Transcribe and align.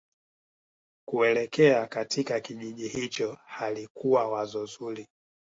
kuelekea 1.07 1.87
katika 1.87 2.39
kijiji 2.39 2.87
hicho 2.87 3.37
halikuwa 3.45 4.27
wazo 4.29 4.65
zuri 4.65 5.07